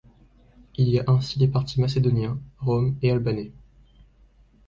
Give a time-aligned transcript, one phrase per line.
[0.77, 3.51] Il y a ainsi les partis macédoniens, roms et albanais.